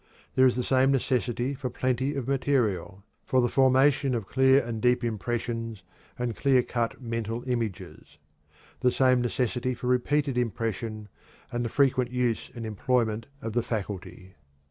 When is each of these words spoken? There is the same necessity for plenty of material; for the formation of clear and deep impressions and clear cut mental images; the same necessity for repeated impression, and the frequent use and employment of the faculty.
There 0.33 0.47
is 0.47 0.55
the 0.55 0.63
same 0.63 0.89
necessity 0.89 1.53
for 1.53 1.69
plenty 1.69 2.15
of 2.15 2.27
material; 2.27 3.03
for 3.23 3.39
the 3.39 3.47
formation 3.49 4.15
of 4.15 4.25
clear 4.25 4.63
and 4.65 4.81
deep 4.81 5.03
impressions 5.03 5.83
and 6.17 6.35
clear 6.35 6.63
cut 6.63 6.99
mental 6.99 7.43
images; 7.47 8.17
the 8.79 8.91
same 8.91 9.21
necessity 9.21 9.75
for 9.75 9.85
repeated 9.85 10.39
impression, 10.39 11.07
and 11.51 11.63
the 11.63 11.69
frequent 11.69 12.09
use 12.09 12.49
and 12.55 12.65
employment 12.65 13.27
of 13.43 13.53
the 13.53 13.61
faculty. 13.61 14.33